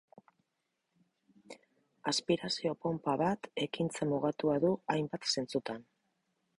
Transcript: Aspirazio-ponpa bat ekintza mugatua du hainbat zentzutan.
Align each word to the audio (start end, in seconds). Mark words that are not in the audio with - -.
Aspirazio-ponpa 2.13 3.17
bat 3.25 3.51
ekintza 3.67 4.11
mugatua 4.15 4.59
du 4.69 4.77
hainbat 4.97 5.33
zentzutan. 5.37 5.91